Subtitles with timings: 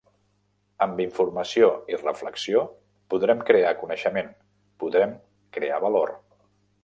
[0.85, 2.63] Amb informació i reflexió
[3.15, 4.33] podrem crear coneixement,
[4.85, 5.17] podrem
[5.59, 6.15] crear valor.